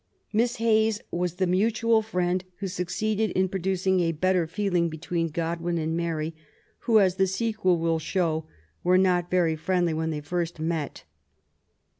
[0.33, 5.77] Miss Hayes was the mutual friend who succeeded in producing a better feeling between Godwin
[5.77, 6.35] and Mary,
[6.79, 8.47] who, as the sequel will show,
[8.83, 11.03] were not very friendly when they first met.